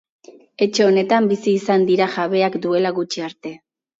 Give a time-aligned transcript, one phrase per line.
[0.65, 3.55] Etxe honetan bizi izan dira jabeak duela gutxi arte.